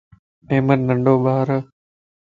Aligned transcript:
احمد 0.51 0.79
ننڊو 0.87 1.13
ٻار 1.23 1.47
ائي 1.55 1.61